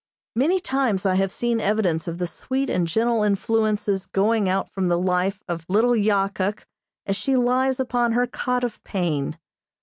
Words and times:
Many 0.35 0.59
times 0.59 1.05
I 1.05 1.13
have 1.13 1.31
seen 1.31 1.61
evidence 1.61 2.07
of 2.07 2.17
the 2.17 2.25
sweet 2.25 2.71
and 2.71 2.87
gentle 2.87 3.21
influences 3.21 4.07
going 4.07 4.49
out 4.49 4.67
from 4.71 4.87
the 4.87 4.97
life 4.97 5.43
of 5.47 5.63
little 5.69 5.93
Yahkuk 5.93 6.63
as 7.05 7.15
she 7.15 7.35
lies 7.35 7.79
upon 7.79 8.13
her 8.13 8.25
cot 8.25 8.63
of 8.63 8.83
pain. 8.83 9.37